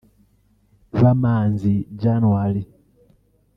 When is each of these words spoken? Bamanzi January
Bamanzi 1.01 1.73
January 2.01 2.61